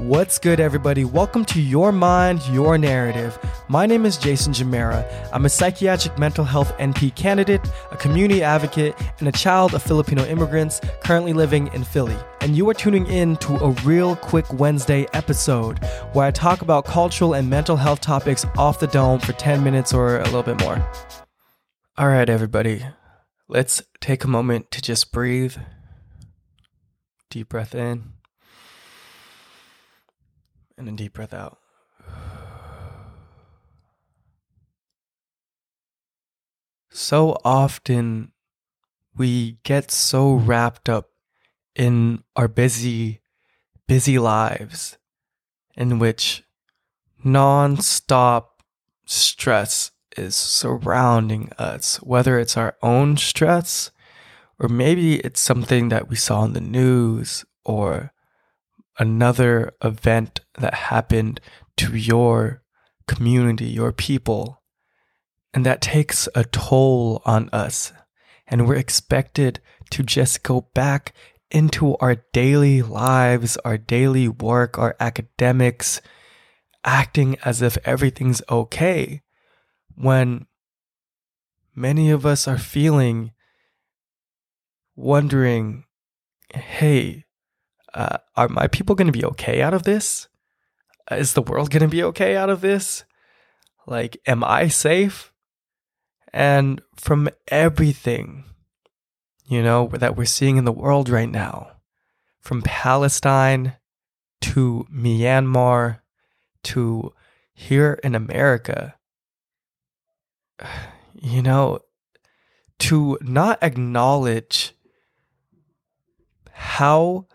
What's 0.00 0.38
good, 0.38 0.60
everybody? 0.60 1.04
Welcome 1.04 1.44
to 1.44 1.60
Your 1.60 1.92
Mind, 1.92 2.40
Your 2.48 2.78
Narrative. 2.78 3.38
My 3.68 3.84
name 3.84 4.06
is 4.06 4.16
Jason 4.16 4.54
Jamera. 4.54 5.06
I'm 5.30 5.44
a 5.44 5.50
psychiatric 5.50 6.18
mental 6.18 6.42
health 6.42 6.72
NP 6.78 7.14
candidate, 7.16 7.60
a 7.90 7.98
community 7.98 8.42
advocate, 8.42 8.94
and 9.18 9.28
a 9.28 9.32
child 9.32 9.74
of 9.74 9.82
Filipino 9.82 10.24
immigrants 10.24 10.80
currently 11.04 11.34
living 11.34 11.68
in 11.74 11.84
Philly. 11.84 12.16
And 12.40 12.56
you 12.56 12.66
are 12.70 12.74
tuning 12.74 13.06
in 13.08 13.36
to 13.36 13.56
a 13.56 13.72
real 13.84 14.16
quick 14.16 14.50
Wednesday 14.54 15.06
episode 15.12 15.84
where 16.14 16.24
I 16.24 16.30
talk 16.30 16.62
about 16.62 16.86
cultural 16.86 17.34
and 17.34 17.50
mental 17.50 17.76
health 17.76 18.00
topics 18.00 18.46
off 18.56 18.80
the 18.80 18.86
dome 18.86 19.20
for 19.20 19.34
10 19.34 19.62
minutes 19.62 19.92
or 19.92 20.20
a 20.20 20.24
little 20.24 20.42
bit 20.42 20.58
more. 20.62 20.82
All 21.98 22.08
right, 22.08 22.28
everybody, 22.30 22.86
let's 23.48 23.82
take 24.00 24.24
a 24.24 24.28
moment 24.28 24.70
to 24.70 24.80
just 24.80 25.12
breathe. 25.12 25.56
Deep 27.28 27.50
breath 27.50 27.74
in 27.74 28.14
and 30.80 30.88
a 30.88 30.92
deep 30.92 31.12
breath 31.12 31.34
out. 31.34 31.58
So 36.90 37.38
often 37.44 38.32
we 39.16 39.58
get 39.62 39.90
so 39.90 40.34
wrapped 40.34 40.88
up 40.88 41.10
in 41.76 42.24
our 42.34 42.48
busy, 42.48 43.20
busy 43.86 44.18
lives 44.18 44.98
in 45.76 45.98
which 45.98 46.42
non-stop 47.22 48.62
stress 49.04 49.92
is 50.16 50.34
surrounding 50.34 51.52
us, 51.58 51.96
whether 51.98 52.38
it's 52.38 52.56
our 52.56 52.76
own 52.82 53.16
stress 53.16 53.90
or 54.58 54.68
maybe 54.68 55.16
it's 55.20 55.40
something 55.40 55.88
that 55.88 56.08
we 56.08 56.16
saw 56.16 56.44
in 56.44 56.52
the 56.52 56.60
news 56.60 57.44
or 57.64 58.12
another 59.00 59.72
event 59.82 60.40
that 60.58 60.74
happened 60.74 61.40
to 61.78 61.96
your 61.96 62.62
community, 63.08 63.64
your 63.64 63.92
people. 63.92 64.62
And 65.52 65.66
that 65.66 65.80
takes 65.80 66.28
a 66.34 66.44
toll 66.44 67.22
on 67.24 67.48
us. 67.52 67.92
And 68.46 68.68
we're 68.68 68.76
expected 68.76 69.60
to 69.90 70.02
just 70.02 70.44
go 70.44 70.68
back 70.74 71.14
into 71.50 71.96
our 71.96 72.16
daily 72.32 72.82
lives, 72.82 73.56
our 73.64 73.78
daily 73.78 74.28
work, 74.28 74.78
our 74.78 74.94
academics, 75.00 76.00
acting 76.84 77.36
as 77.44 77.62
if 77.62 77.78
everything's 77.84 78.42
okay. 78.50 79.22
When 79.96 80.46
many 81.74 82.10
of 82.10 82.26
us 82.26 82.46
are 82.46 82.58
feeling, 82.58 83.32
wondering, 84.94 85.84
hey, 86.54 87.24
uh, 87.94 88.18
are 88.36 88.48
my 88.48 88.66
people 88.68 88.94
going 88.94 89.06
to 89.06 89.18
be 89.18 89.24
okay 89.24 89.62
out 89.62 89.74
of 89.74 89.82
this? 89.82 90.28
Uh, 91.10 91.16
is 91.16 91.32
the 91.32 91.42
world 91.42 91.70
going 91.70 91.82
to 91.82 91.88
be 91.88 92.02
okay 92.04 92.36
out 92.36 92.50
of 92.50 92.60
this? 92.60 93.04
Like, 93.86 94.20
am 94.26 94.44
I 94.44 94.68
safe? 94.68 95.32
And 96.32 96.80
from 96.94 97.28
everything, 97.48 98.44
you 99.46 99.62
know, 99.62 99.88
that 99.88 100.16
we're 100.16 100.26
seeing 100.26 100.56
in 100.56 100.64
the 100.64 100.72
world 100.72 101.08
right 101.08 101.30
now, 101.30 101.72
from 102.40 102.62
Palestine 102.62 103.74
to 104.40 104.86
Myanmar 104.92 106.00
to 106.62 107.12
here 107.52 107.98
in 108.04 108.14
America, 108.14 108.94
you 111.14 111.42
know, 111.42 111.80
to 112.78 113.18
not 113.20 113.62
acknowledge 113.62 114.72
how 116.52 117.26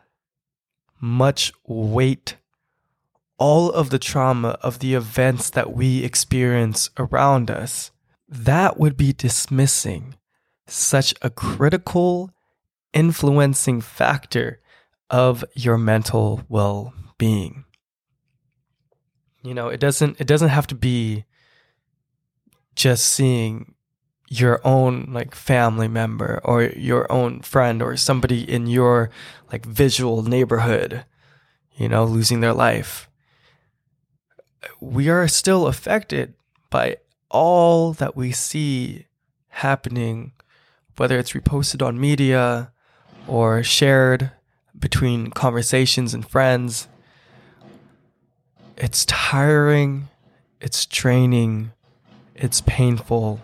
much 0.99 1.51
weight 1.65 2.35
all 3.37 3.69
of 3.71 3.89
the 3.89 3.99
trauma 3.99 4.57
of 4.61 4.79
the 4.79 4.93
events 4.93 5.49
that 5.49 5.73
we 5.73 6.03
experience 6.03 6.89
around 6.97 7.51
us, 7.51 7.91
that 8.27 8.79
would 8.79 8.95
be 8.97 9.13
dismissing 9.13 10.15
such 10.67 11.13
a 11.21 11.29
critical, 11.29 12.31
influencing 12.93 13.81
factor 13.81 14.59
of 15.09 15.43
your 15.53 15.77
mental 15.77 16.41
well 16.49 16.93
being. 17.17 17.65
You 19.43 19.53
know, 19.53 19.67
it 19.67 19.79
doesn't 19.79 20.19
it 20.19 20.27
doesn't 20.27 20.49
have 20.49 20.67
to 20.67 20.75
be 20.75 21.25
just 22.75 23.05
seeing 23.05 23.74
your 24.27 24.59
own 24.63 25.07
like 25.11 25.35
family 25.35 25.87
member 25.87 26.41
or 26.43 26.63
your 26.63 27.11
own 27.11 27.41
friend 27.41 27.81
or 27.81 27.95
somebody 27.95 28.41
in 28.49 28.67
your 28.67 29.09
like 29.51 29.65
visual 29.65 30.23
neighborhood, 30.23 31.05
you 31.75 31.87
know, 31.87 32.03
losing 32.05 32.39
their 32.39 32.53
life. 32.53 33.09
We 34.79 35.09
are 35.09 35.27
still 35.27 35.67
affected 35.67 36.33
by 36.69 36.97
all 37.29 37.93
that 37.93 38.15
we 38.15 38.31
see 38.31 39.05
happening, 39.49 40.31
whether 40.97 41.19
it's 41.19 41.33
reposted 41.33 41.85
on 41.85 41.99
media 41.99 42.71
or 43.27 43.61
shared 43.61 44.31
between 44.77 45.29
conversations 45.29 46.13
and 46.13 46.27
friends. 46.27 46.87
It's 48.75 49.05
tiring, 49.05 50.09
it's 50.59 50.85
draining, 50.85 51.71
it's 52.33 52.61
painful 52.61 53.39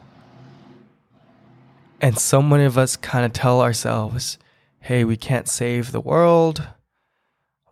and 2.01 2.17
so 2.17 2.41
many 2.41 2.65
of 2.65 2.77
us 2.77 2.97
kind 2.97 3.23
of 3.23 3.31
tell 3.31 3.61
ourselves, 3.61 4.39
hey, 4.79 5.03
we 5.03 5.15
can't 5.15 5.47
save 5.47 5.91
the 5.91 6.01
world, 6.01 6.67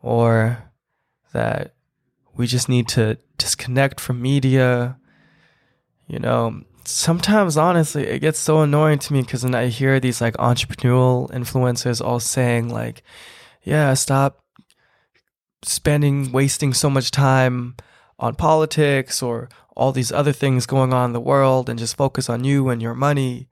or 0.04 0.72
that 1.34 1.74
we 2.36 2.46
just 2.46 2.70
need 2.70 2.88
to 2.90 3.18
disconnect 3.38 4.00
from 4.00 4.22
media. 4.22 4.98
You 6.08 6.20
know, 6.20 6.62
sometimes 6.86 7.58
honestly, 7.58 8.06
it 8.06 8.20
gets 8.20 8.40
so 8.40 8.62
annoying 8.62 9.00
to 9.00 9.14
me 9.14 9.22
because 9.22 9.42
then 9.42 9.56
I 9.56 9.68
hear 9.68 10.00
these 10.00 10.22
like 10.22 10.38
entrepreneurial 10.38 11.30
influencers 11.32 12.04
all 12.04 12.20
saying, 12.20 12.70
like, 12.70 13.02
yeah, 13.64 13.96
stop 13.96 14.44
spending, 15.64 16.32
wasting 16.32 16.74
so 16.74 16.90
much 16.90 17.10
time 17.10 17.76
on 18.20 18.36
politics 18.36 19.24
or 19.24 19.50
all 19.76 19.92
these 19.92 20.12
other 20.12 20.34
things 20.34 20.68
going 20.68 20.94
on 20.94 21.10
in 21.10 21.14
the 21.14 21.20
world 21.20 21.68
and 21.68 21.80
just 21.80 21.98
focus 21.98 22.30
on 22.30 22.44
you 22.44 22.70
and 22.70 22.82
your 22.82 22.94
money 22.94 23.48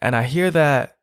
and 0.00 0.14
I 0.16 0.24
hear 0.24 0.50
that, 0.50 0.96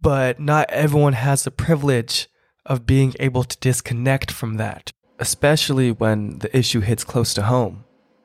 but 0.00 0.38
not 0.38 0.70
everyone 0.70 1.14
has 1.14 1.44
the 1.44 1.50
privilege 1.50 2.28
of 2.66 2.86
being 2.86 3.14
able 3.20 3.44
to 3.44 3.58
disconnect 3.58 4.30
from 4.30 4.56
that, 4.56 4.92
especially 5.18 5.90
when 5.90 6.38
the 6.38 6.56
issue 6.56 6.80
hits 6.80 7.04
close 7.04 7.34
to 7.34 7.42
home, 7.42 7.84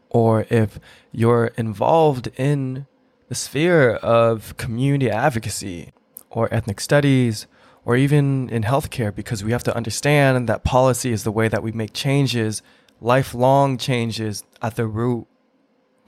or 0.09 0.45
if 0.49 0.79
you're 1.11 1.51
involved 1.57 2.27
in 2.37 2.85
the 3.27 3.35
sphere 3.35 3.93
of 3.95 4.57
community 4.57 5.09
advocacy 5.09 5.91
or 6.29 6.53
ethnic 6.53 6.79
studies 6.79 7.47
or 7.85 7.95
even 7.95 8.49
in 8.49 8.63
healthcare, 8.63 9.13
because 9.13 9.43
we 9.43 9.51
have 9.51 9.63
to 9.63 9.75
understand 9.75 10.49
that 10.49 10.63
policy 10.63 11.11
is 11.11 11.23
the 11.23 11.31
way 11.31 11.47
that 11.47 11.63
we 11.63 11.71
make 11.71 11.93
changes, 11.93 12.61
lifelong 13.01 13.77
changes 13.77 14.43
at 14.61 14.75
the 14.75 14.85
root 14.85 15.27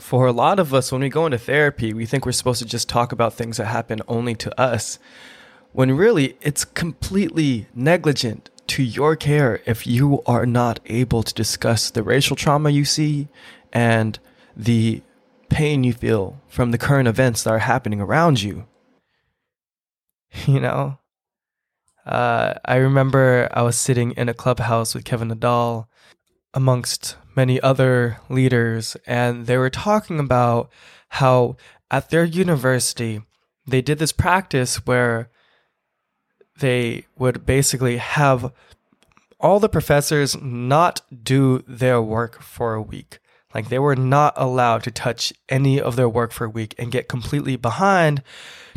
for 0.01 0.25
a 0.25 0.31
lot 0.31 0.59
of 0.59 0.73
us, 0.73 0.91
when 0.91 1.01
we 1.01 1.09
go 1.09 1.25
into 1.25 1.37
therapy, 1.37 1.93
we 1.93 2.07
think 2.07 2.25
we're 2.25 2.31
supposed 2.31 2.61
to 2.61 2.67
just 2.67 2.89
talk 2.89 3.11
about 3.11 3.35
things 3.35 3.57
that 3.57 3.67
happen 3.67 4.01
only 4.07 4.33
to 4.35 4.59
us, 4.59 4.97
when 5.73 5.91
really 5.95 6.37
it's 6.41 6.65
completely 6.65 7.67
negligent 7.75 8.49
to 8.67 8.81
your 8.81 9.15
care 9.15 9.61
if 9.65 9.85
you 9.85 10.23
are 10.25 10.45
not 10.47 10.79
able 10.87 11.21
to 11.21 11.33
discuss 11.33 11.91
the 11.91 12.01
racial 12.01 12.35
trauma 12.35 12.71
you 12.71 12.83
see 12.83 13.27
and 13.71 14.17
the 14.57 15.01
pain 15.49 15.83
you 15.83 15.93
feel 15.93 16.41
from 16.47 16.71
the 16.71 16.77
current 16.79 17.07
events 17.07 17.43
that 17.43 17.51
are 17.51 17.59
happening 17.59 18.01
around 18.01 18.41
you. 18.41 18.65
You 20.47 20.61
know? 20.61 20.97
Uh, 22.05 22.55
I 22.65 22.77
remember 22.77 23.49
I 23.51 23.61
was 23.61 23.77
sitting 23.77 24.11
in 24.13 24.29
a 24.29 24.33
clubhouse 24.33 24.95
with 24.95 25.05
Kevin 25.05 25.29
Nadal 25.29 25.85
amongst 26.53 27.15
many 27.35 27.59
other 27.61 28.19
leaders, 28.29 28.97
and 29.05 29.45
they 29.45 29.57
were 29.57 29.69
talking 29.69 30.19
about 30.19 30.69
how 31.09 31.55
at 31.89 32.09
their 32.09 32.23
university 32.23 33.21
they 33.65 33.81
did 33.81 33.99
this 33.99 34.11
practice 34.11 34.85
where 34.85 35.29
they 36.59 37.05
would 37.17 37.45
basically 37.45 37.97
have 37.97 38.53
all 39.39 39.59
the 39.59 39.69
professors 39.69 40.39
not 40.41 41.01
do 41.23 41.63
their 41.67 42.01
work 42.01 42.41
for 42.41 42.73
a 42.73 42.81
week. 42.81 43.19
Like 43.53 43.69
they 43.69 43.79
were 43.79 43.95
not 43.95 44.33
allowed 44.37 44.83
to 44.83 44.91
touch 44.91 45.33
any 45.49 45.81
of 45.81 45.95
their 45.95 46.07
work 46.07 46.31
for 46.31 46.45
a 46.45 46.49
week 46.49 46.75
and 46.77 46.91
get 46.91 47.09
completely 47.09 47.55
behind 47.55 48.23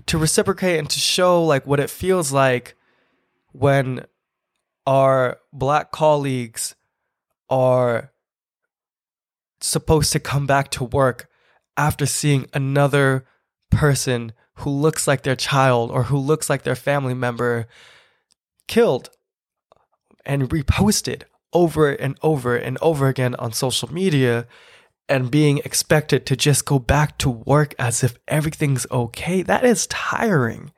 to 0.07 0.19
reciprocate 0.19 0.79
and 0.79 0.91
to 0.91 0.99
show 0.99 1.45
like 1.45 1.67
what 1.67 1.81
it 1.81 1.91
feels 1.91 2.33
like 2.33 2.75
when 3.53 4.05
our 4.87 5.39
black 5.53 5.93
colleagues 5.93 6.75
are 7.49 8.13
supposed 9.61 10.13
to 10.13 10.21
come 10.21 10.47
back 10.47 10.71
to 10.71 10.85
work 10.85 11.29
after 11.77 12.07
seeing 12.07 12.47
another 12.53 13.27
person 13.71 14.33
who 14.59 14.71
looks 14.71 15.09
like 15.09 15.23
their 15.23 15.37
child 15.37 15.91
or 15.91 16.05
who 16.05 16.19
looks 16.19 16.49
like 16.49 16.63
their 16.63 16.77
family 16.77 17.15
member 17.15 17.67
killed 18.69 19.11
and 20.25 20.49
reposted 20.51 21.23
over 21.53 21.91
and 21.91 22.17
over 22.23 22.57
and 22.57 22.79
over 22.81 23.09
again 23.09 23.35
on 23.37 23.53
social 23.53 23.93
media 23.93 24.47
and 25.09 25.31
being 25.31 25.59
expected 25.59 26.25
to 26.27 26.37
just 26.37 26.65
go 26.65 26.79
back 26.79 27.19
to 27.19 27.29
work 27.29 27.75
as 27.79 28.03
if 28.03 28.17
everything's 28.27 28.87
okay, 28.91 29.43
that 29.43 29.65
is 29.65 29.87
tiring. 29.89 30.73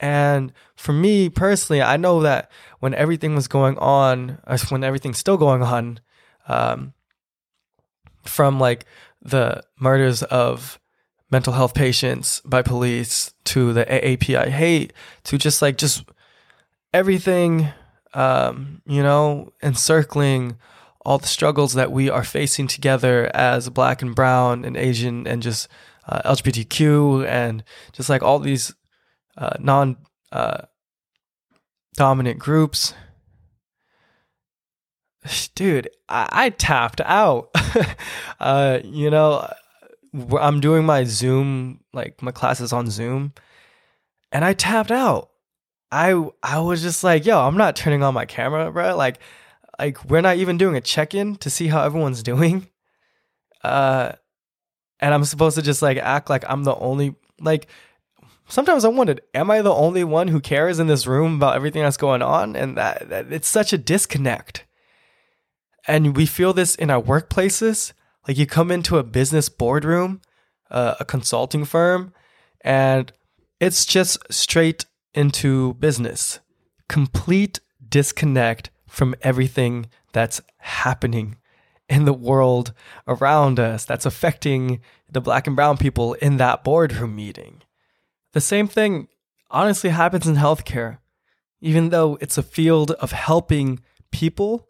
And 0.00 0.52
for 0.76 0.92
me 0.92 1.28
personally, 1.28 1.80
I 1.80 1.96
know 1.96 2.22
that 2.22 2.50
when 2.80 2.94
everything 2.94 3.34
was 3.34 3.48
going 3.48 3.78
on, 3.78 4.38
when 4.68 4.84
everything's 4.84 5.18
still 5.18 5.36
going 5.36 5.62
on, 5.62 6.00
um, 6.48 6.92
from 8.24 8.58
like 8.58 8.86
the 9.22 9.62
murders 9.78 10.22
of 10.24 10.78
mental 11.30 11.52
health 11.52 11.74
patients 11.74 12.40
by 12.44 12.62
police 12.62 13.32
to 13.44 13.72
the 13.72 13.84
AAPI 13.86 14.48
hate 14.48 14.92
to 15.24 15.38
just 15.38 15.62
like 15.62 15.76
just 15.76 16.04
everything, 16.92 17.68
um, 18.14 18.82
you 18.86 19.02
know, 19.02 19.52
encircling 19.62 20.56
all 21.04 21.18
the 21.18 21.26
struggles 21.26 21.74
that 21.74 21.92
we 21.92 22.08
are 22.08 22.24
facing 22.24 22.66
together 22.66 23.30
as 23.34 23.68
black 23.68 24.00
and 24.00 24.14
brown 24.14 24.64
and 24.64 24.76
Asian 24.76 25.26
and 25.26 25.42
just 25.42 25.68
uh, 26.08 26.22
LGBTQ 26.30 27.26
and 27.26 27.62
just 27.92 28.08
like 28.08 28.22
all 28.22 28.38
these 28.38 28.74
uh, 29.36 29.56
non 29.58 29.96
uh, 30.32 30.62
dominant 31.96 32.38
groups. 32.38 32.94
Dude, 35.54 35.88
I, 36.08 36.28
I 36.30 36.50
tapped 36.50 37.00
out. 37.00 37.50
uh, 38.40 38.80
you 38.84 39.10
know, 39.10 39.50
I'm 40.38 40.60
doing 40.60 40.84
my 40.84 41.04
Zoom, 41.04 41.80
like 41.92 42.22
my 42.22 42.30
classes 42.30 42.72
on 42.72 42.90
Zoom, 42.90 43.32
and 44.30 44.44
I 44.44 44.52
tapped 44.52 44.90
out. 44.90 45.30
I 45.90 46.28
I 46.42 46.58
was 46.60 46.82
just 46.82 47.04
like, 47.04 47.24
yo, 47.24 47.40
I'm 47.40 47.56
not 47.56 47.76
turning 47.76 48.02
on 48.02 48.14
my 48.14 48.26
camera, 48.26 48.70
bro. 48.70 48.96
Like, 48.96 49.18
like 49.78 50.04
we're 50.04 50.20
not 50.20 50.36
even 50.36 50.58
doing 50.58 50.76
a 50.76 50.80
check 50.80 51.14
in 51.14 51.36
to 51.36 51.50
see 51.50 51.68
how 51.68 51.82
everyone's 51.82 52.22
doing. 52.34 52.68
Uh, 53.62 54.12
and 55.00 55.14
I'm 55.14 55.24
supposed 55.24 55.56
to 55.56 55.62
just 55.62 55.82
like 55.82 55.98
act 55.98 56.28
like 56.28 56.44
I'm 56.48 56.64
the 56.64 56.74
only 56.74 57.14
like 57.40 57.68
sometimes 58.48 58.84
I 58.84 58.88
wondered, 58.88 59.20
am 59.34 59.50
I 59.50 59.62
the 59.62 59.74
only 59.74 60.04
one 60.04 60.28
who 60.28 60.40
cares 60.40 60.78
in 60.78 60.86
this 60.86 61.06
room 61.06 61.36
about 61.36 61.56
everything 61.56 61.82
that's 61.82 61.96
going 61.96 62.22
on? 62.22 62.56
And 62.56 62.76
that, 62.76 63.08
that 63.08 63.32
it's 63.32 63.48
such 63.48 63.72
a 63.72 63.78
disconnect. 63.78 64.64
And 65.86 66.16
we 66.16 66.26
feel 66.26 66.52
this 66.52 66.74
in 66.74 66.90
our 66.90 67.02
workplaces. 67.02 67.92
Like 68.26 68.38
you 68.38 68.46
come 68.46 68.70
into 68.70 68.98
a 68.98 69.02
business 69.02 69.48
boardroom, 69.48 70.22
uh, 70.70 70.94
a 70.98 71.04
consulting 71.04 71.64
firm, 71.64 72.14
and 72.62 73.12
it's 73.60 73.84
just 73.84 74.18
straight 74.32 74.86
into 75.12 75.74
business. 75.74 76.40
Complete 76.88 77.60
disconnect 77.86 78.70
from 78.88 79.14
everything 79.22 79.86
that's 80.12 80.40
happening 80.58 81.36
in 81.88 82.06
the 82.06 82.12
world 82.14 82.72
around 83.06 83.60
us 83.60 83.84
that's 83.84 84.06
affecting 84.06 84.80
the 85.10 85.20
black 85.20 85.46
and 85.46 85.54
brown 85.54 85.76
people 85.76 86.14
in 86.14 86.38
that 86.38 86.64
boardroom 86.64 87.14
meeting. 87.14 87.62
The 88.34 88.40
same 88.40 88.66
thing 88.66 89.06
honestly 89.48 89.90
happens 89.90 90.26
in 90.26 90.34
healthcare. 90.34 90.98
Even 91.60 91.90
though 91.90 92.18
it's 92.20 92.36
a 92.36 92.42
field 92.42 92.90
of 92.90 93.12
helping 93.12 93.80
people, 94.10 94.68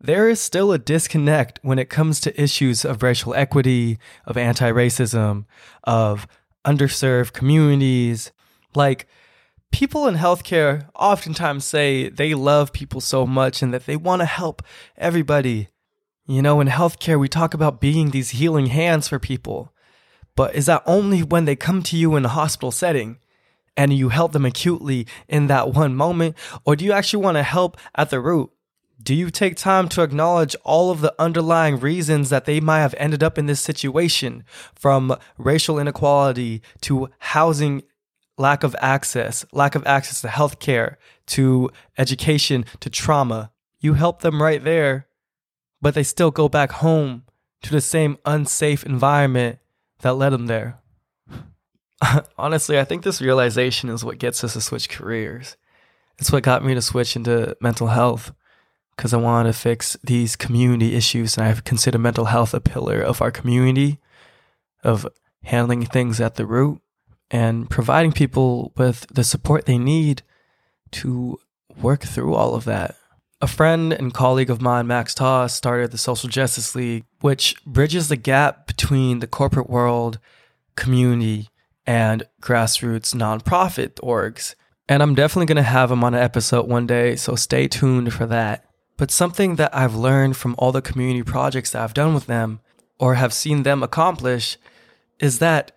there 0.00 0.30
is 0.30 0.40
still 0.40 0.72
a 0.72 0.78
disconnect 0.78 1.60
when 1.62 1.78
it 1.78 1.90
comes 1.90 2.20
to 2.20 2.42
issues 2.42 2.86
of 2.86 3.02
racial 3.02 3.34
equity, 3.34 3.98
of 4.24 4.38
anti 4.38 4.72
racism, 4.72 5.44
of 5.84 6.26
underserved 6.64 7.34
communities. 7.34 8.32
Like, 8.74 9.06
people 9.70 10.06
in 10.06 10.14
healthcare 10.16 10.88
oftentimes 10.96 11.66
say 11.66 12.08
they 12.08 12.32
love 12.32 12.72
people 12.72 13.02
so 13.02 13.26
much 13.26 13.60
and 13.60 13.74
that 13.74 13.84
they 13.84 13.96
want 13.96 14.20
to 14.20 14.26
help 14.26 14.62
everybody. 14.96 15.68
You 16.26 16.40
know, 16.40 16.62
in 16.62 16.68
healthcare, 16.68 17.20
we 17.20 17.28
talk 17.28 17.52
about 17.52 17.80
being 17.80 18.10
these 18.10 18.30
healing 18.30 18.66
hands 18.66 19.06
for 19.06 19.18
people. 19.18 19.70
But 20.34 20.54
is 20.54 20.66
that 20.66 20.82
only 20.86 21.22
when 21.22 21.44
they 21.44 21.56
come 21.56 21.82
to 21.84 21.96
you 21.96 22.16
in 22.16 22.24
a 22.24 22.28
hospital 22.28 22.70
setting 22.70 23.18
and 23.76 23.92
you 23.92 24.08
help 24.08 24.32
them 24.32 24.44
acutely 24.44 25.06
in 25.28 25.46
that 25.48 25.72
one 25.74 25.94
moment? 25.94 26.36
Or 26.64 26.76
do 26.76 26.84
you 26.84 26.92
actually 26.92 27.22
want 27.22 27.36
to 27.36 27.42
help 27.42 27.76
at 27.94 28.10
the 28.10 28.20
root? 28.20 28.50
Do 29.02 29.14
you 29.14 29.30
take 29.30 29.56
time 29.56 29.88
to 29.90 30.02
acknowledge 30.02 30.54
all 30.62 30.90
of 30.90 31.00
the 31.00 31.14
underlying 31.18 31.80
reasons 31.80 32.30
that 32.30 32.44
they 32.44 32.60
might 32.60 32.80
have 32.80 32.94
ended 32.98 33.22
up 33.22 33.36
in 33.36 33.46
this 33.46 33.60
situation 33.60 34.44
from 34.74 35.16
racial 35.38 35.78
inequality 35.78 36.62
to 36.82 37.10
housing 37.18 37.82
lack 38.38 38.62
of 38.62 38.76
access, 38.78 39.44
lack 39.52 39.74
of 39.74 39.84
access 39.86 40.20
to 40.20 40.28
healthcare, 40.28 40.96
to 41.26 41.68
education, 41.98 42.64
to 42.78 42.88
trauma? 42.88 43.50
You 43.80 43.94
help 43.94 44.20
them 44.20 44.40
right 44.40 44.62
there, 44.62 45.08
but 45.80 45.94
they 45.94 46.04
still 46.04 46.30
go 46.30 46.48
back 46.48 46.70
home 46.70 47.24
to 47.62 47.72
the 47.72 47.80
same 47.80 48.18
unsafe 48.24 48.84
environment 48.84 49.58
that 50.02 50.14
led 50.14 50.32
him 50.32 50.46
there. 50.46 50.78
Honestly, 52.38 52.78
I 52.78 52.84
think 52.84 53.02
this 53.02 53.22
realization 53.22 53.88
is 53.88 54.04
what 54.04 54.18
gets 54.18 54.44
us 54.44 54.52
to 54.52 54.60
switch 54.60 54.88
careers. 54.88 55.56
It's 56.18 56.30
what 56.30 56.42
got 56.42 56.64
me 56.64 56.74
to 56.74 56.82
switch 56.82 57.16
into 57.16 57.56
mental 57.60 57.88
health 57.88 58.32
because 58.96 59.14
I 59.14 59.16
wanted 59.16 59.52
to 59.52 59.58
fix 59.58 59.96
these 60.04 60.36
community 60.36 60.94
issues. 60.94 61.36
And 61.36 61.46
I 61.46 61.54
consider 61.60 61.98
mental 61.98 62.26
health 62.26 62.54
a 62.54 62.60
pillar 62.60 63.00
of 63.00 63.22
our 63.22 63.30
community, 63.30 63.98
of 64.84 65.06
handling 65.44 65.84
things 65.86 66.20
at 66.20 66.34
the 66.34 66.46
root 66.46 66.80
and 67.30 67.70
providing 67.70 68.12
people 68.12 68.72
with 68.76 69.06
the 69.12 69.24
support 69.24 69.64
they 69.64 69.78
need 69.78 70.22
to 70.92 71.38
work 71.80 72.02
through 72.02 72.34
all 72.34 72.54
of 72.54 72.64
that. 72.64 72.96
A 73.42 73.48
friend 73.48 73.92
and 73.92 74.14
colleague 74.14 74.50
of 74.50 74.62
mine, 74.62 74.86
Max 74.86 75.14
Toss, 75.14 75.52
started 75.52 75.90
the 75.90 75.98
Social 75.98 76.28
Justice 76.28 76.76
League, 76.76 77.04
which 77.22 77.56
bridges 77.66 78.06
the 78.06 78.14
gap 78.14 78.68
between 78.68 79.18
the 79.18 79.26
corporate 79.26 79.68
world, 79.68 80.20
community, 80.76 81.48
and 81.84 82.22
grassroots 82.40 83.12
nonprofit 83.12 83.94
orgs. 83.94 84.54
And 84.88 85.02
I'm 85.02 85.16
definitely 85.16 85.46
going 85.46 85.56
to 85.56 85.62
have 85.64 85.90
him 85.90 86.04
on 86.04 86.14
an 86.14 86.22
episode 86.22 86.68
one 86.68 86.86
day, 86.86 87.16
so 87.16 87.34
stay 87.34 87.66
tuned 87.66 88.14
for 88.14 88.26
that. 88.26 88.64
But 88.96 89.10
something 89.10 89.56
that 89.56 89.74
I've 89.74 89.96
learned 89.96 90.36
from 90.36 90.54
all 90.56 90.70
the 90.70 90.80
community 90.80 91.24
projects 91.24 91.72
that 91.72 91.82
I've 91.82 91.94
done 91.94 92.14
with 92.14 92.26
them 92.26 92.60
or 93.00 93.16
have 93.16 93.32
seen 93.32 93.64
them 93.64 93.82
accomplish 93.82 94.56
is 95.18 95.40
that 95.40 95.72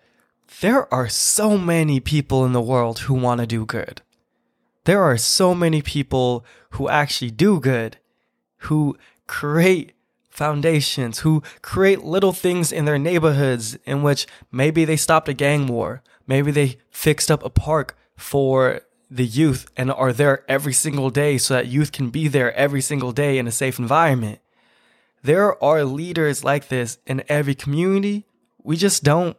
there 0.60 0.92
are 0.94 1.08
so 1.08 1.58
many 1.58 1.98
people 1.98 2.44
in 2.44 2.52
the 2.52 2.60
world 2.60 3.00
who 3.00 3.14
want 3.14 3.40
to 3.40 3.46
do 3.48 3.66
good 3.66 4.02
there 4.86 5.02
are 5.02 5.18
so 5.18 5.54
many 5.54 5.82
people 5.82 6.44
who 6.70 6.88
actually 6.88 7.30
do 7.30 7.60
good, 7.60 7.98
who 8.58 8.96
create 9.26 9.92
foundations, 10.30 11.20
who 11.20 11.42
create 11.60 12.04
little 12.04 12.32
things 12.32 12.70
in 12.70 12.84
their 12.84 12.98
neighborhoods 12.98 13.76
in 13.84 14.02
which 14.02 14.26
maybe 14.52 14.84
they 14.84 14.96
stopped 14.96 15.28
a 15.28 15.34
gang 15.34 15.66
war, 15.66 16.02
maybe 16.26 16.50
they 16.50 16.78
fixed 16.90 17.30
up 17.30 17.44
a 17.44 17.50
park 17.50 17.96
for 18.16 18.80
the 19.10 19.26
youth 19.26 19.70
and 19.76 19.90
are 19.90 20.12
there 20.12 20.44
every 20.48 20.72
single 20.72 21.10
day 21.10 21.36
so 21.38 21.54
that 21.54 21.66
youth 21.66 21.90
can 21.90 22.10
be 22.10 22.28
there 22.28 22.52
every 22.54 22.80
single 22.80 23.12
day 23.12 23.38
in 23.38 23.46
a 23.46 23.52
safe 23.52 23.78
environment. 23.78 24.38
There 25.22 25.62
are 25.62 25.84
leaders 25.84 26.44
like 26.44 26.68
this 26.68 26.98
in 27.06 27.24
every 27.28 27.54
community. 27.54 28.26
We 28.62 28.76
just 28.76 29.02
don't 29.02 29.36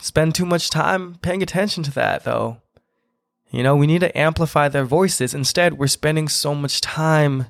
spend 0.00 0.34
too 0.34 0.46
much 0.46 0.70
time 0.70 1.16
paying 1.22 1.42
attention 1.42 1.84
to 1.84 1.92
that 1.92 2.24
though. 2.24 2.58
You 3.52 3.62
know, 3.62 3.76
we 3.76 3.86
need 3.86 4.00
to 4.00 4.18
amplify 4.18 4.68
their 4.68 4.86
voices. 4.86 5.34
Instead, 5.34 5.78
we're 5.78 5.86
spending 5.86 6.26
so 6.26 6.54
much 6.54 6.80
time 6.80 7.46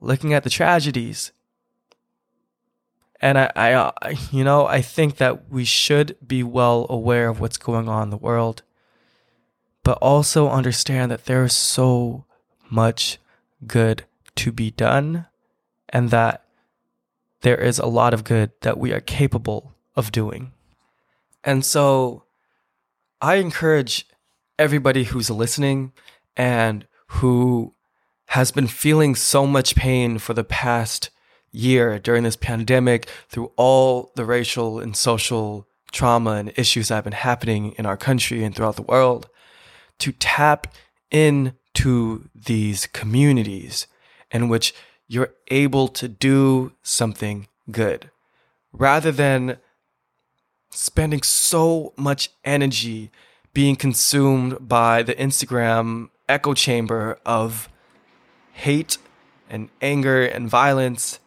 looking 0.00 0.32
at 0.32 0.44
the 0.44 0.50
tragedies. 0.50 1.32
And 3.20 3.36
I, 3.36 3.50
I, 3.56 3.72
uh, 3.72 3.90
I, 4.00 4.16
you 4.30 4.44
know, 4.44 4.66
I 4.66 4.82
think 4.82 5.16
that 5.16 5.50
we 5.50 5.64
should 5.64 6.16
be 6.24 6.44
well 6.44 6.86
aware 6.88 7.28
of 7.28 7.40
what's 7.40 7.56
going 7.56 7.88
on 7.88 8.04
in 8.04 8.10
the 8.10 8.16
world, 8.16 8.62
but 9.82 9.98
also 9.98 10.48
understand 10.48 11.10
that 11.10 11.24
there 11.24 11.42
is 11.42 11.56
so 11.56 12.24
much 12.70 13.18
good 13.66 14.04
to 14.36 14.52
be 14.52 14.70
done 14.70 15.26
and 15.88 16.10
that 16.10 16.44
there 17.40 17.56
is 17.56 17.80
a 17.80 17.86
lot 17.86 18.14
of 18.14 18.22
good 18.22 18.52
that 18.60 18.78
we 18.78 18.92
are 18.92 19.00
capable 19.00 19.74
of 19.96 20.12
doing. 20.12 20.52
And 21.42 21.64
so 21.64 22.24
I 23.20 23.36
encourage 23.36 24.06
everybody 24.58 25.04
who's 25.04 25.30
listening 25.30 25.92
and 26.36 26.86
who 27.08 27.74
has 28.26 28.50
been 28.50 28.66
feeling 28.66 29.14
so 29.14 29.46
much 29.46 29.74
pain 29.74 30.18
for 30.18 30.34
the 30.34 30.44
past 30.44 31.10
year 31.50 31.98
during 31.98 32.24
this 32.24 32.36
pandemic 32.36 33.08
through 33.28 33.52
all 33.56 34.10
the 34.16 34.24
racial 34.24 34.78
and 34.78 34.96
social 34.96 35.66
trauma 35.92 36.32
and 36.32 36.52
issues 36.56 36.88
that 36.88 36.96
have 36.96 37.04
been 37.04 37.12
happening 37.12 37.72
in 37.72 37.86
our 37.86 37.96
country 37.96 38.42
and 38.42 38.54
throughout 38.54 38.76
the 38.76 38.82
world 38.82 39.28
to 39.98 40.10
tap 40.12 40.74
into 41.10 42.28
these 42.34 42.86
communities 42.88 43.86
in 44.32 44.48
which 44.48 44.74
you're 45.06 45.34
able 45.48 45.86
to 45.86 46.08
do 46.08 46.72
something 46.82 47.46
good. 47.70 48.10
Rather 48.72 49.12
than 49.12 49.58
spending 50.70 51.22
so 51.22 51.92
much 51.96 52.30
energy 52.44 53.12
being 53.54 53.76
consumed 53.76 54.68
by 54.68 55.02
the 55.02 55.14
Instagram 55.14 56.10
echo 56.28 56.52
chamber 56.52 57.18
of 57.24 57.68
hate 58.52 58.98
and 59.48 59.68
anger 59.80 60.24
and 60.24 60.48
violence, 60.48 61.20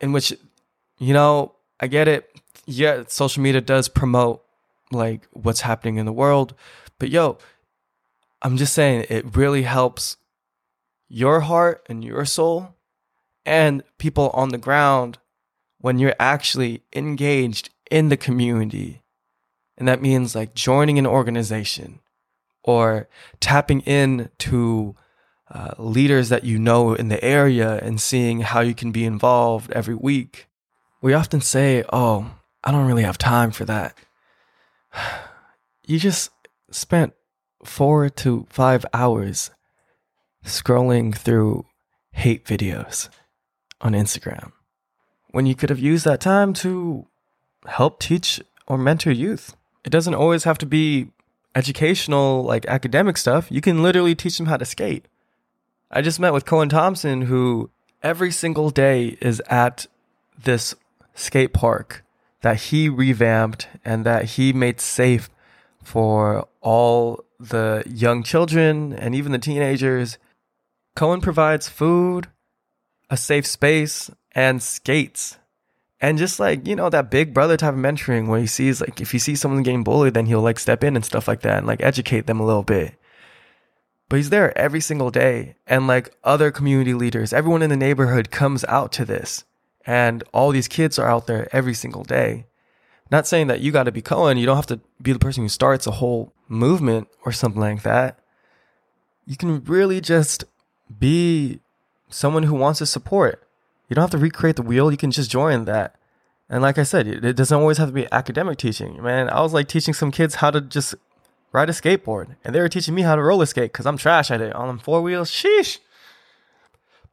in 0.00 0.12
which, 0.12 0.32
you 0.98 1.14
know, 1.14 1.54
I 1.80 1.86
get 1.86 2.08
it. 2.08 2.30
Yeah, 2.66 3.04
social 3.06 3.42
media 3.42 3.60
does 3.60 3.88
promote 3.88 4.42
like 4.90 5.26
what's 5.32 5.60
happening 5.60 5.96
in 5.96 6.06
the 6.06 6.12
world, 6.12 6.54
but 6.98 7.10
yo, 7.10 7.38
I'm 8.42 8.56
just 8.56 8.72
saying 8.72 9.06
it 9.08 9.36
really 9.36 9.62
helps 9.62 10.16
your 11.08 11.40
heart 11.40 11.86
and 11.88 12.04
your 12.04 12.24
soul 12.24 12.74
and 13.44 13.82
people 13.98 14.30
on 14.34 14.48
the 14.48 14.58
ground 14.58 15.18
when 15.78 15.98
you're 15.98 16.14
actually 16.18 16.82
engaged 16.94 17.70
in 17.90 18.08
the 18.08 18.16
community. 18.16 19.02
And 19.78 19.86
that 19.88 20.02
means 20.02 20.34
like 20.34 20.54
joining 20.54 20.98
an 20.98 21.06
organization 21.06 22.00
or 22.62 23.08
tapping 23.40 23.80
in 23.82 24.30
to 24.38 24.96
uh, 25.52 25.74
leaders 25.78 26.28
that 26.28 26.44
you 26.44 26.58
know 26.58 26.94
in 26.94 27.08
the 27.08 27.22
area 27.22 27.78
and 27.78 28.00
seeing 28.00 28.40
how 28.40 28.60
you 28.60 28.74
can 28.74 28.90
be 28.90 29.04
involved 29.04 29.70
every 29.72 29.94
week. 29.94 30.48
We 31.00 31.14
often 31.14 31.40
say, 31.40 31.84
Oh, 31.92 32.32
I 32.64 32.72
don't 32.72 32.86
really 32.86 33.04
have 33.04 33.18
time 33.18 33.50
for 33.50 33.64
that. 33.64 33.96
You 35.88 36.00
just 36.00 36.30
spent 36.72 37.12
four 37.64 38.08
to 38.08 38.46
five 38.50 38.84
hours 38.92 39.52
scrolling 40.44 41.14
through 41.14 41.64
hate 42.10 42.44
videos 42.44 43.08
on 43.80 43.92
Instagram 43.92 44.50
when 45.30 45.46
you 45.46 45.54
could 45.54 45.70
have 45.70 45.78
used 45.78 46.04
that 46.04 46.20
time 46.20 46.52
to 46.54 47.06
help 47.66 48.00
teach 48.00 48.40
or 48.66 48.78
mentor 48.78 49.12
youth. 49.12 49.54
It 49.86 49.90
doesn't 49.90 50.14
always 50.14 50.42
have 50.44 50.58
to 50.58 50.66
be 50.66 51.08
educational, 51.54 52.42
like 52.42 52.66
academic 52.66 53.16
stuff. 53.16 53.46
You 53.50 53.60
can 53.60 53.84
literally 53.84 54.16
teach 54.16 54.36
them 54.36 54.46
how 54.46 54.56
to 54.56 54.64
skate. 54.64 55.06
I 55.92 56.02
just 56.02 56.18
met 56.18 56.32
with 56.32 56.44
Cohen 56.44 56.68
Thompson, 56.68 57.22
who 57.22 57.70
every 58.02 58.32
single 58.32 58.70
day 58.70 59.16
is 59.20 59.40
at 59.46 59.86
this 60.42 60.74
skate 61.14 61.52
park 61.52 62.04
that 62.42 62.56
he 62.56 62.88
revamped 62.88 63.68
and 63.84 64.04
that 64.04 64.24
he 64.24 64.52
made 64.52 64.80
safe 64.80 65.30
for 65.84 66.48
all 66.60 67.24
the 67.38 67.84
young 67.86 68.24
children 68.24 68.92
and 68.92 69.14
even 69.14 69.30
the 69.30 69.38
teenagers. 69.38 70.18
Cohen 70.96 71.20
provides 71.20 71.68
food, 71.68 72.26
a 73.08 73.16
safe 73.16 73.46
space, 73.46 74.10
and 74.32 74.60
skates. 74.60 75.38
And 76.00 76.18
just 76.18 76.38
like, 76.38 76.66
you 76.66 76.76
know, 76.76 76.90
that 76.90 77.10
big 77.10 77.32
brother 77.32 77.56
type 77.56 77.72
of 77.72 77.80
mentoring 77.80 78.28
where 78.28 78.40
he 78.40 78.46
sees 78.46 78.80
like 78.80 79.00
if 79.00 79.12
he 79.12 79.18
sees 79.18 79.40
someone 79.40 79.62
getting 79.62 79.84
bullied, 79.84 80.14
then 80.14 80.26
he'll 80.26 80.42
like 80.42 80.58
step 80.58 80.84
in 80.84 80.94
and 80.94 81.04
stuff 81.04 81.26
like 81.26 81.40
that 81.40 81.58
and 81.58 81.66
like 81.66 81.82
educate 81.82 82.26
them 82.26 82.38
a 82.38 82.44
little 82.44 82.62
bit. 82.62 82.94
But 84.08 84.16
he's 84.16 84.30
there 84.30 84.56
every 84.56 84.80
single 84.80 85.10
day. 85.10 85.56
And 85.66 85.86
like 85.86 86.14
other 86.22 86.50
community 86.50 86.94
leaders, 86.94 87.32
everyone 87.32 87.62
in 87.62 87.70
the 87.70 87.76
neighborhood 87.76 88.30
comes 88.30 88.64
out 88.66 88.92
to 88.92 89.04
this. 89.04 89.44
And 89.86 90.22
all 90.32 90.50
these 90.50 90.68
kids 90.68 90.98
are 90.98 91.08
out 91.08 91.26
there 91.26 91.48
every 91.52 91.74
single 91.74 92.04
day. 92.04 92.46
Not 93.10 93.26
saying 93.26 93.46
that 93.46 93.60
you 93.60 93.72
got 93.72 93.84
to 93.84 93.92
be 93.92 94.02
Cohen. 94.02 94.36
You 94.36 94.46
don't 94.46 94.56
have 94.56 94.66
to 94.66 94.80
be 95.00 95.12
the 95.12 95.18
person 95.18 95.44
who 95.44 95.48
starts 95.48 95.86
a 95.86 95.92
whole 95.92 96.32
movement 96.48 97.08
or 97.24 97.32
something 97.32 97.60
like 97.60 97.82
that. 97.82 98.18
You 99.26 99.36
can 99.36 99.62
really 99.64 100.00
just 100.00 100.44
be 100.98 101.60
someone 102.08 102.44
who 102.44 102.54
wants 102.54 102.78
to 102.80 102.86
support. 102.86 103.45
You 103.88 103.94
don't 103.94 104.02
have 104.02 104.10
to 104.10 104.18
recreate 104.18 104.56
the 104.56 104.62
wheel. 104.62 104.90
You 104.90 104.96
can 104.96 105.10
just 105.10 105.30
join 105.30 105.64
that. 105.64 105.96
And 106.48 106.62
like 106.62 106.78
I 106.78 106.84
said, 106.84 107.06
it 107.06 107.36
doesn't 107.36 107.58
always 107.58 107.78
have 107.78 107.88
to 107.88 107.94
be 107.94 108.06
academic 108.12 108.58
teaching. 108.58 109.02
Man, 109.02 109.28
I 109.28 109.40
was 109.40 109.52
like 109.52 109.68
teaching 109.68 109.94
some 109.94 110.10
kids 110.10 110.36
how 110.36 110.50
to 110.50 110.60
just 110.60 110.94
ride 111.52 111.70
a 111.70 111.72
skateboard, 111.72 112.36
and 112.44 112.54
they 112.54 112.60
were 112.60 112.68
teaching 112.68 112.94
me 112.94 113.02
how 113.02 113.16
to 113.16 113.22
roller 113.22 113.46
skate 113.46 113.72
because 113.72 113.86
I'm 113.86 113.96
trash 113.96 114.30
at 114.30 114.40
it 114.40 114.54
on 114.54 114.78
four 114.78 115.02
wheels. 115.02 115.30
Sheesh. 115.30 115.78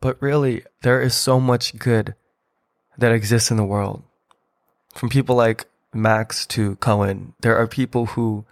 But 0.01 0.22
really, 0.22 0.63
there 0.82 1.01
is 1.01 1.15
so 1.15 1.39
much 1.39 1.77
good 1.80 2.13
that 2.98 3.12
exists 3.12 3.50
in 3.50 3.58
the 3.58 3.63
world. 3.63 4.03
From 4.94 5.10
people 5.10 5.36
like 5.36 5.65
Max 5.94 6.46
to 6.48 6.75
Cohen, 6.75 7.34
there 7.39 7.58
are 7.58 7.68
people 7.68 8.08
who 8.08 8.46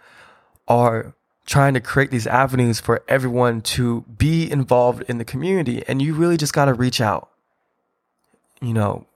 are 0.68 1.14
trying 1.46 1.74
to 1.74 1.82
create 1.82 2.12
these 2.12 2.28
avenues 2.28 2.80
for 2.80 3.04
everyone 3.08 3.62
to 3.62 4.02
be 4.18 4.50
involved 4.50 5.04
in 5.10 5.18
the 5.18 5.26
community. 5.26 5.84
And 5.88 6.02
you 6.02 6.14
really 6.14 6.38
just 6.38 6.54
got 6.54 6.66
to 6.66 6.74
reach 6.74 7.02
out. 7.02 7.31
You 8.62 8.74
know, 8.74 9.08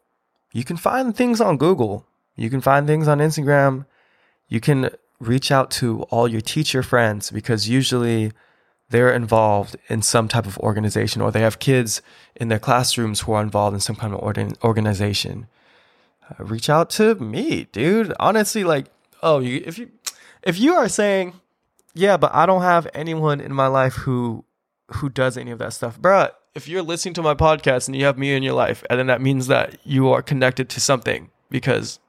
you 0.54 0.64
can 0.64 0.78
find 0.78 1.16
things 1.16 1.40
on 1.40 1.58
Google, 1.58 2.06
you 2.36 2.50
can 2.50 2.62
find 2.62 2.88
things 2.88 3.08
on 3.08 3.20
Instagram, 3.20 3.86
you 4.48 4.60
can 4.60 4.90
reach 5.20 5.52
out 5.52 5.72
to 5.72 6.04
all 6.04 6.28
your 6.28 6.42
teacher 6.42 6.84
friends 6.84 7.32
because 7.32 7.70
usually 7.70 8.32
they're 8.90 9.14
involved 9.14 9.76
in 9.88 10.02
some 10.02 10.28
type 10.28 10.46
of 10.46 10.58
organization 10.60 11.22
or 11.22 11.32
they 11.32 11.42
have 11.42 11.60
kids 11.60 12.02
in 12.36 12.50
their 12.50 12.60
classrooms 12.60 13.22
who 13.22 13.32
are 13.34 13.42
involved 13.42 13.74
in 13.74 13.80
some 13.80 13.96
kind 13.96 14.14
of 14.14 14.20
organization. 14.64 15.48
Uh, 16.30 16.44
reach 16.44 16.70
out 16.70 16.90
to 16.90 17.16
me, 17.16 17.68
dude. 17.72 18.14
Honestly, 18.20 18.64
like, 18.64 18.88
oh, 19.24 19.40
you, 19.40 19.62
if 19.66 19.78
you 19.78 19.92
if 20.44 20.60
you 20.60 20.74
are 20.74 20.90
saying, 20.90 21.34
yeah, 21.94 22.18
but 22.18 22.34
I 22.34 22.46
don't 22.46 22.62
have 22.62 22.88
anyone 22.94 23.42
in 23.42 23.54
my 23.54 23.68
life 23.68 23.94
who 23.94 24.46
who 24.94 25.10
does 25.10 25.38
any 25.38 25.52
of 25.52 25.60
that 25.60 25.74
stuff, 25.74 26.00
bruh. 26.00 26.32
If 26.56 26.70
you're 26.70 26.82
listening 26.82 27.14
to 27.16 27.22
my 27.22 27.34
podcast 27.34 27.88
and 27.88 27.96
you 27.96 28.06
have 28.06 28.18
me 28.18 28.34
in 28.34 28.42
your 28.42 28.54
life, 28.54 28.82
and 28.90 28.98
then 28.98 29.08
that 29.08 29.22
means 29.22 29.48
that 29.48 29.78
you 29.84 30.10
are 30.10 30.22
connected 30.22 30.70
to 30.70 30.80
something 30.80 31.30
because 31.50 32.00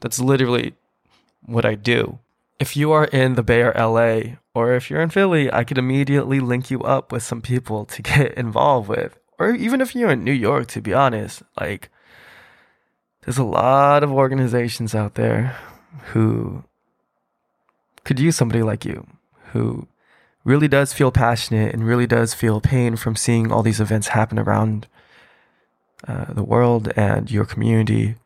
that's 0.00 0.18
literally 0.18 0.74
what 1.46 1.64
I 1.64 1.76
do. 1.76 2.18
If 2.58 2.76
you 2.76 2.90
are 2.90 3.04
in 3.04 3.34
the 3.34 3.44
Bay 3.44 3.62
or 3.62 3.72
LA, 3.72 4.36
or 4.54 4.74
if 4.74 4.90
you're 4.90 5.00
in 5.00 5.10
Philly, 5.10 5.52
I 5.52 5.62
could 5.62 5.78
immediately 5.78 6.40
link 6.40 6.68
you 6.68 6.80
up 6.82 7.12
with 7.12 7.22
some 7.22 7.40
people 7.40 7.84
to 7.86 8.02
get 8.02 8.34
involved 8.36 8.88
with. 8.88 9.16
Or 9.38 9.50
even 9.50 9.80
if 9.80 9.94
you're 9.94 10.10
in 10.10 10.24
New 10.24 10.32
York, 10.32 10.66
to 10.68 10.80
be 10.80 10.92
honest, 10.92 11.42
like 11.60 11.90
there's 13.24 13.38
a 13.38 13.44
lot 13.44 14.02
of 14.02 14.12
organizations 14.12 14.94
out 14.94 15.14
there 15.14 15.56
who 16.06 16.64
could 18.04 18.20
use 18.20 18.36
somebody 18.36 18.62
like 18.62 18.84
you 18.84 19.06
who 19.52 19.86
really 20.44 20.68
does 20.68 20.92
feel 20.92 21.10
passionate 21.10 21.74
and 21.74 21.86
really 21.86 22.06
does 22.06 22.34
feel 22.34 22.60
pain 22.60 22.96
from 22.96 23.16
seeing 23.16 23.50
all 23.50 23.62
these 23.62 23.80
events 23.80 24.08
happen 24.08 24.38
around 24.38 24.86
uh, 26.06 26.32
the 26.32 26.44
world 26.44 26.92
and 26.96 27.30
your 27.30 27.46
community. 27.46 28.16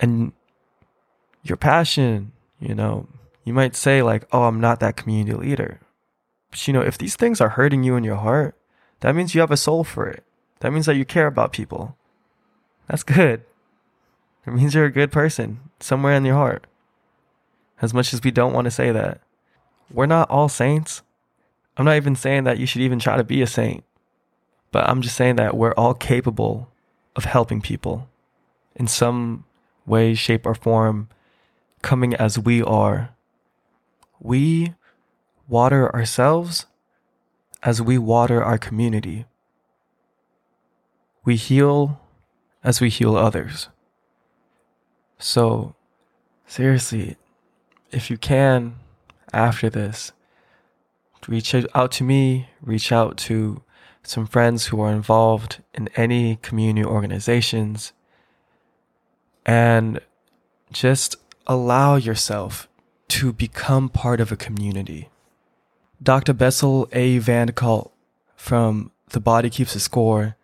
And 0.00 0.32
your 1.42 1.56
passion, 1.56 2.32
you 2.58 2.74
know, 2.74 3.06
you 3.44 3.52
might 3.52 3.76
say, 3.76 4.02
like, 4.02 4.26
oh, 4.32 4.44
I'm 4.44 4.60
not 4.60 4.80
that 4.80 4.96
community 4.96 5.36
leader. 5.36 5.80
But, 6.50 6.66
you 6.66 6.72
know, 6.72 6.80
if 6.80 6.98
these 6.98 7.16
things 7.16 7.40
are 7.40 7.50
hurting 7.50 7.84
you 7.84 7.96
in 7.96 8.04
your 8.04 8.16
heart, 8.16 8.56
that 9.00 9.14
means 9.14 9.34
you 9.34 9.40
have 9.40 9.50
a 9.50 9.56
soul 9.56 9.84
for 9.84 10.08
it. 10.08 10.24
That 10.60 10.72
means 10.72 10.86
that 10.86 10.96
you 10.96 11.04
care 11.04 11.26
about 11.26 11.52
people. 11.52 11.96
That's 12.88 13.02
good. 13.02 13.42
It 14.46 14.52
means 14.52 14.74
you're 14.74 14.86
a 14.86 14.90
good 14.90 15.12
person 15.12 15.60
somewhere 15.80 16.14
in 16.14 16.24
your 16.24 16.36
heart. 16.36 16.66
As 17.82 17.92
much 17.92 18.14
as 18.14 18.22
we 18.22 18.30
don't 18.30 18.52
want 18.52 18.64
to 18.64 18.70
say 18.70 18.90
that, 18.90 19.20
we're 19.92 20.06
not 20.06 20.30
all 20.30 20.48
saints. 20.48 21.02
I'm 21.76 21.84
not 21.84 21.96
even 21.96 22.16
saying 22.16 22.44
that 22.44 22.58
you 22.58 22.66
should 22.66 22.82
even 22.82 22.98
try 22.98 23.16
to 23.16 23.24
be 23.24 23.42
a 23.42 23.46
saint, 23.46 23.84
but 24.72 24.88
I'm 24.88 25.02
just 25.02 25.16
saying 25.16 25.36
that 25.36 25.56
we're 25.56 25.74
all 25.74 25.94
capable 25.94 26.68
of 27.14 27.24
helping 27.24 27.60
people 27.60 28.08
in 28.74 28.86
some 28.86 29.44
way, 29.86 30.14
shape, 30.14 30.46
or 30.46 30.54
form, 30.54 31.08
coming 31.82 32.14
as 32.14 32.38
we 32.38 32.62
are. 32.62 33.10
We 34.20 34.74
water 35.48 35.94
ourselves 35.94 36.66
as 37.62 37.80
we 37.80 37.98
water 37.98 38.42
our 38.42 38.58
community. 38.58 39.26
We 41.24 41.36
heal 41.36 42.00
as 42.62 42.80
we 42.80 42.88
heal 42.88 43.16
others. 43.16 43.68
So, 45.18 45.74
seriously, 46.46 47.16
if 47.90 48.10
you 48.10 48.18
can, 48.18 48.76
after 49.32 49.68
this, 49.70 50.12
reach 51.28 51.54
out 51.74 51.92
to 51.92 52.04
me, 52.04 52.48
reach 52.62 52.92
out 52.92 53.16
to 53.16 53.62
some 54.02 54.26
friends 54.26 54.66
who 54.66 54.80
are 54.80 54.92
involved 54.92 55.62
in 55.74 55.88
any 55.96 56.36
community 56.36 56.84
organizations, 56.84 57.92
and 59.44 60.00
just 60.72 61.16
allow 61.46 61.96
yourself 61.96 62.68
to 63.08 63.32
become 63.32 63.88
part 63.88 64.20
of 64.20 64.30
a 64.30 64.36
community. 64.36 65.08
Dr. 66.02 66.32
Bessel 66.32 66.88
A. 66.92 67.18
van 67.18 67.52
Kolk 67.52 67.92
from 68.34 68.90
The 69.10 69.20
Body 69.20 69.48
Keeps 69.48 69.74
a 69.74 69.80
Score 69.80 70.36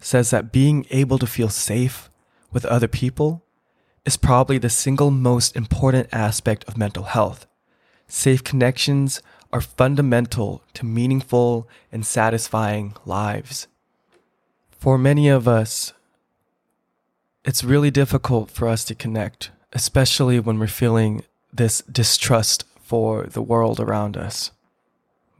says 0.00 0.30
that 0.30 0.52
being 0.52 0.86
able 0.90 1.18
to 1.18 1.26
feel 1.26 1.48
safe 1.48 2.10
with 2.52 2.64
other 2.66 2.88
people 2.88 3.42
is 4.04 4.16
probably 4.16 4.58
the 4.58 4.70
single 4.70 5.10
most 5.10 5.56
important 5.56 6.08
aspect 6.12 6.64
of 6.64 6.76
mental 6.76 7.04
health. 7.04 7.46
Safe 8.14 8.44
connections 8.44 9.22
are 9.54 9.62
fundamental 9.62 10.62
to 10.74 10.84
meaningful 10.84 11.66
and 11.90 12.04
satisfying 12.04 12.94
lives. 13.06 13.68
For 14.70 14.98
many 14.98 15.28
of 15.28 15.48
us, 15.48 15.94
it's 17.42 17.64
really 17.64 17.90
difficult 17.90 18.50
for 18.50 18.68
us 18.68 18.84
to 18.84 18.94
connect, 18.94 19.50
especially 19.72 20.38
when 20.38 20.58
we're 20.58 20.66
feeling 20.66 21.24
this 21.54 21.80
distrust 21.90 22.66
for 22.82 23.24
the 23.24 23.40
world 23.40 23.80
around 23.80 24.18
us. 24.18 24.50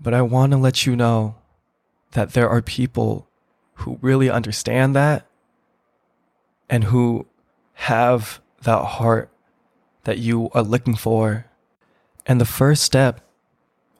But 0.00 0.14
I 0.14 0.22
want 0.22 0.52
to 0.52 0.58
let 0.58 0.86
you 0.86 0.96
know 0.96 1.34
that 2.12 2.32
there 2.32 2.48
are 2.48 2.62
people 2.62 3.28
who 3.84 3.98
really 4.00 4.30
understand 4.30 4.96
that 4.96 5.26
and 6.70 6.84
who 6.84 7.26
have 7.74 8.40
that 8.62 8.82
heart 8.82 9.28
that 10.04 10.16
you 10.16 10.48
are 10.54 10.62
looking 10.62 10.94
for. 10.94 11.51
And 12.26 12.40
the 12.40 12.44
first 12.44 12.82
step 12.82 13.20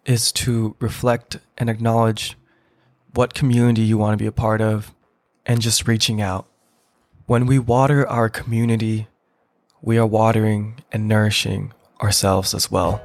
is 0.04 0.32
to 0.32 0.76
reflect 0.78 1.38
and 1.58 1.68
acknowledge 1.68 2.36
what 3.14 3.34
community 3.34 3.82
you 3.82 3.98
want 3.98 4.14
to 4.14 4.22
be 4.22 4.26
a 4.26 4.32
part 4.32 4.60
of 4.60 4.94
and 5.44 5.60
just 5.60 5.86
reaching 5.88 6.20
out. 6.20 6.46
When 7.26 7.46
we 7.46 7.58
water 7.58 8.06
our 8.06 8.28
community, 8.28 9.08
we 9.80 9.98
are 9.98 10.06
watering 10.06 10.82
and 10.92 11.08
nourishing 11.08 11.72
ourselves 12.00 12.54
as 12.54 12.70
well. 12.70 13.02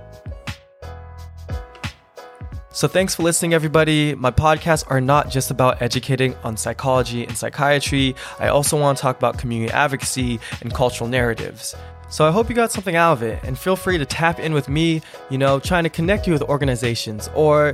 So, 2.72 2.88
thanks 2.88 3.16
for 3.16 3.24
listening, 3.24 3.56
everybody. 3.56 4.14
My 4.14 4.30
podcasts 4.30 4.84
are 4.88 5.02
not 5.02 5.32
just 5.32 5.50
about 5.50 5.82
educating 5.82 6.36
on 6.44 6.58
psychology 6.58 7.26
and 7.26 7.36
psychiatry. 7.36 8.16
I 8.38 8.50
also 8.50 8.80
want 8.80 9.00
to 9.00 9.02
talk 9.02 9.18
about 9.18 9.40
community 9.40 9.74
advocacy 9.74 10.40
and 10.62 10.72
cultural 10.72 11.10
narratives. 11.10 11.76
So, 12.10 12.28
I 12.28 12.32
hope 12.32 12.50
you 12.50 12.56
got 12.56 12.72
something 12.72 12.96
out 12.96 13.14
of 13.14 13.24
it, 13.24 13.44
and 13.44 13.58
feel 13.58 13.76
free 13.76 13.98
to 13.98 14.06
tap 14.06 14.40
in 14.40 14.54
with 14.54 14.70
me, 14.70 15.02
you 15.30 15.38
know, 15.38 15.60
trying 15.60 15.84
to 15.84 15.90
connect 15.90 16.28
you 16.28 16.34
with 16.34 16.42
organizations 16.44 17.30
or 17.36 17.74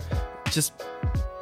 just 0.49 0.73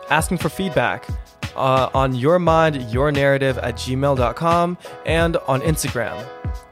asking 0.10 0.38
for 0.38 0.50
feedback 0.50 1.08
uh, 1.56 1.90
on 1.94 2.16
your 2.16 2.40
mind, 2.40 2.82
your 2.92 3.12
narrative 3.12 3.58
at 3.58 3.76
gmail.com 3.76 4.78
and 5.06 5.38
on 5.38 5.62
Instagram. 5.62 6.26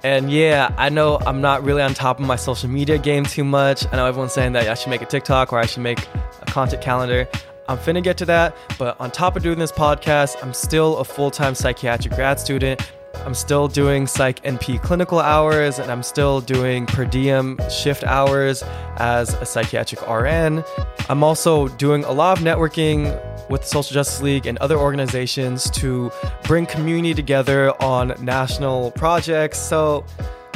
And 0.03 0.31
yeah, 0.31 0.73
I 0.77 0.89
know 0.89 1.19
I'm 1.25 1.41
not 1.41 1.63
really 1.63 1.81
on 1.81 1.93
top 1.93 2.19
of 2.19 2.25
my 2.25 2.35
social 2.35 2.69
media 2.69 2.97
game 2.97 3.25
too 3.25 3.43
much. 3.43 3.85
I 3.91 3.97
know 3.97 4.05
everyone's 4.05 4.33
saying 4.33 4.53
that 4.53 4.67
I 4.67 4.73
should 4.73 4.89
make 4.89 5.01
a 5.01 5.05
TikTok 5.05 5.53
or 5.53 5.59
I 5.59 5.65
should 5.65 5.83
make 5.83 6.07
a 6.41 6.45
content 6.45 6.81
calendar. 6.81 7.27
I'm 7.67 7.77
finna 7.77 8.03
get 8.03 8.17
to 8.17 8.25
that, 8.25 8.55
but 8.79 8.99
on 8.99 9.11
top 9.11 9.35
of 9.35 9.43
doing 9.43 9.59
this 9.59 9.71
podcast, 9.71 10.41
I'm 10.41 10.53
still 10.53 10.97
a 10.97 11.03
full 11.03 11.29
time 11.29 11.53
psychiatric 11.53 12.15
grad 12.15 12.39
student 12.39 12.81
I'm 13.25 13.33
still 13.33 13.67
doing 13.67 14.07
Psych 14.07 14.41
NP 14.43 14.81
clinical 14.81 15.19
hours 15.19 15.79
and 15.79 15.91
I'm 15.91 16.03
still 16.03 16.41
doing 16.41 16.85
per 16.85 17.05
diem 17.05 17.59
shift 17.69 18.03
hours 18.03 18.63
as 18.97 19.33
a 19.35 19.45
psychiatric 19.45 20.01
RN. 20.07 20.63
I'm 21.09 21.23
also 21.23 21.67
doing 21.67 22.03
a 22.03 22.11
lot 22.11 22.37
of 22.37 22.43
networking 22.43 23.03
with 23.49 23.61
the 23.61 23.67
Social 23.67 23.93
Justice 23.93 24.21
League 24.21 24.45
and 24.45 24.57
other 24.59 24.77
organizations 24.77 25.69
to 25.71 26.11
bring 26.43 26.65
community 26.65 27.13
together 27.13 27.71
on 27.81 28.13
national 28.19 28.91
projects. 28.91 29.59
So, 29.59 30.05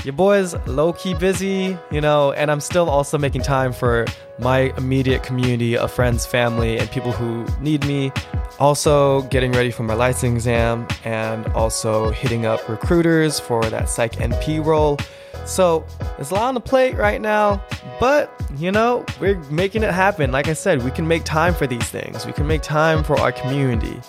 your 0.04 0.14
boy's 0.14 0.56
low 0.68 0.94
key 0.94 1.14
busy, 1.14 1.78
you 1.92 2.02
know, 2.02 2.34
and 2.34 2.52
I'm 2.52 2.60
still 2.60 2.90
also 2.90 3.18
making 3.18 3.42
time 3.42 3.72
for 3.72 4.06
my 4.40 4.74
immediate 4.78 5.24
community 5.24 5.78
of 5.78 5.92
friends, 5.92 6.26
family, 6.26 6.78
and 6.78 6.90
people 6.92 7.12
who 7.12 7.46
need 7.62 7.86
me. 7.86 8.12
Also, 8.60 9.22
getting 9.24 9.52
ready 9.54 9.72
for 9.72 9.84
my 9.84 9.94
licensing 9.94 10.36
exam 10.36 10.88
and 11.04 11.46
also 11.48 12.12
hitting 12.12 12.46
up 12.46 12.68
recruiters 12.68 13.40
for 13.40 13.64
that 13.66 13.90
Psych 13.90 14.14
NP 14.14 14.64
role. 14.66 14.98
So, 15.46 15.86
there's 16.16 16.32
a 16.32 16.36
lot 16.36 16.44
on 16.44 16.54
the 16.54 16.62
plate 16.62 16.96
right 16.96 17.20
now, 17.20 17.64
but 18.00 18.32
you 18.58 18.72
know, 18.72 19.06
we're 19.20 19.40
making 19.50 19.84
it 19.84 19.92
happen. 19.92 20.32
Like 20.32 20.48
I 20.48 20.54
said, 20.54 20.84
we 20.84 20.92
can 20.92 21.08
make 21.08 21.24
time 21.24 21.54
for 21.54 21.66
these 21.68 21.90
things, 21.90 22.26
we 22.26 22.34
can 22.34 22.48
make 22.48 22.62
time 22.62 23.04
for 23.04 23.20
our 23.20 23.32
community, 23.32 24.00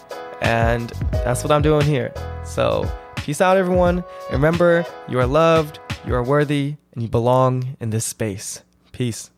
and 0.43 0.91
that's 1.13 1.43
what 1.43 1.51
I'm 1.51 1.63
doing 1.63 1.87
here. 1.87 2.13
So, 2.45 2.91
peace 3.17 3.41
out, 3.41 3.57
everyone. 3.57 4.05
Remember, 4.31 4.85
you 5.09 5.19
are 5.19 5.27
loved, 5.27 5.81
you 6.07 6.15
are 6.15 6.23
worthy, 6.23 6.77
and 6.93 7.03
you 7.03 7.09
belong 7.09 7.77
in 7.81 7.91
this 7.91 8.05
space. 8.05 8.63
Peace. 8.93 9.31